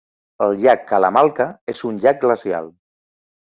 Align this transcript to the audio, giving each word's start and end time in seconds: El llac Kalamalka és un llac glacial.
El 0.45 0.55
llac 0.61 0.79
Kalamalka 0.91 1.47
és 1.75 1.85
un 1.91 2.01
llac 2.07 2.19
glacial. 2.25 2.73